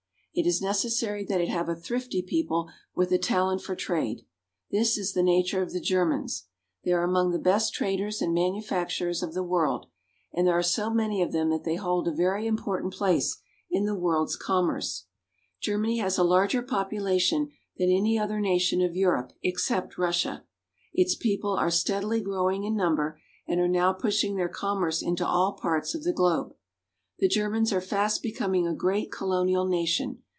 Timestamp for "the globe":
26.05-26.55